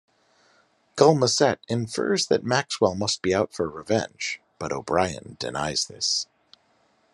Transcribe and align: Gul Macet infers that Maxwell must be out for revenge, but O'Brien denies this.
Gul 0.95 1.13
Macet 1.13 1.59
infers 1.67 2.25
that 2.25 2.43
Maxwell 2.43 2.95
must 2.95 3.21
be 3.21 3.35
out 3.35 3.53
for 3.53 3.69
revenge, 3.69 4.41
but 4.57 4.71
O'Brien 4.71 5.35
denies 5.39 5.85
this. 5.85 6.25